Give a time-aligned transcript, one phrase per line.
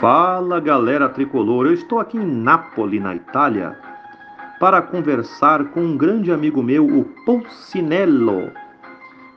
[0.00, 3.76] Fala galera tricolor, eu estou aqui em Nápoles, na Itália,
[4.58, 8.50] para conversar com um grande amigo meu, o Pulcinello,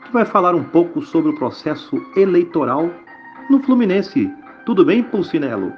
[0.06, 2.90] que vai falar um pouco sobre o processo eleitoral
[3.50, 4.34] no Fluminense.
[4.66, 5.74] Tudo bem, Pulcinello?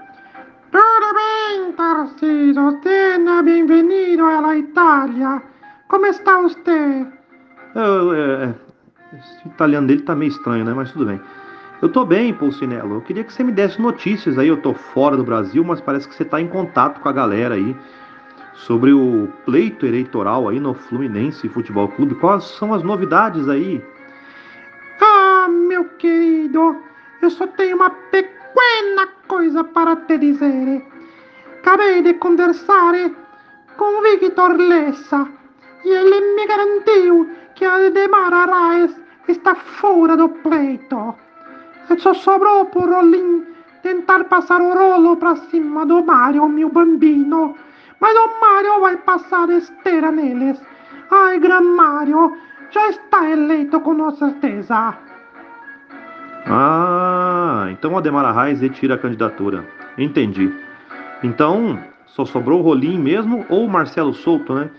[0.71, 2.79] Tudo bem, Tarcísio.
[2.81, 5.41] Tenha bem-vindo à Itália.
[5.87, 7.07] Como está você?
[7.73, 8.53] Eu, é,
[9.13, 10.75] esse italiano dele tá meio estranho, né?
[10.75, 11.19] Mas tudo bem.
[11.81, 12.95] Eu tô bem, Pulcinello.
[12.95, 14.47] Eu queria que você me desse notícias aí.
[14.47, 17.55] Eu tô fora do Brasil, mas parece que você tá em contato com a galera
[17.55, 17.75] aí
[18.53, 22.15] sobre o pleito eleitoral aí no Fluminense Futebol Clube.
[22.15, 23.83] Quais são as novidades aí?
[25.01, 26.77] Ah, meu querido,
[27.21, 30.85] eu só tenho uma pequena coisa para te dizer.
[31.59, 32.93] Acabei de conversar
[33.77, 35.27] com Victor Lessa
[35.83, 38.95] e ele me garantiu que Ademar Arraes
[39.27, 41.15] está fora do pleito.
[41.99, 43.45] Só sobrou por Rolim
[43.81, 47.55] tentar passar o rolo para cima do Mario, meu bambino.
[47.99, 50.59] Mas o Mario vai passar esteira neles.
[51.11, 52.35] Ai, Gran Mario,
[52.71, 54.97] já está eleito com certeza.
[56.47, 59.65] Ah, então o Ademar Arraes retira a candidatura.
[59.97, 60.51] Entendi.
[61.23, 64.69] Então, só sobrou o Rolim mesmo ou o Marcelo Souto, né?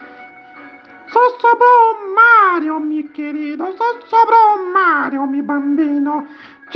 [1.08, 3.64] Só sobrou o Mario, meu querido.
[3.76, 6.26] Só sobrou o Mario, meu bambino.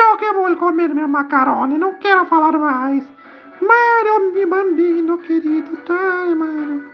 [0.00, 3.06] Eu que vou comer meu macarone, não quero falar mais.
[3.60, 5.78] Mario, meu bambino, querido.
[5.90, 6.90] Ai, Mario.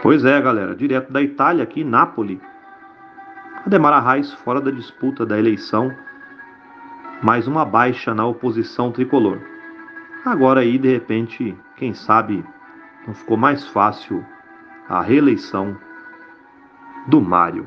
[0.00, 0.74] Pois é, galera.
[0.76, 2.38] Direto da Itália, aqui Nápoles.
[3.66, 5.92] Ademar Arraes fora da disputa da eleição.
[7.22, 9.40] Mais uma baixa na oposição tricolor.
[10.24, 12.44] Agora aí, de repente, quem sabe
[13.06, 14.24] não ficou mais fácil
[14.88, 15.76] a reeleição
[17.08, 17.66] do Mário.